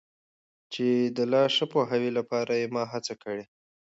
چي 0.73 0.87
د 1.17 1.19
لا 1.31 1.43
ښه 1.55 1.65
پوهاوي 1.71 2.11
لپاره 2.19 2.51
یې 2.59 2.67
ما 2.75 2.83
هڅه 2.93 3.13
کړي. 3.23 3.43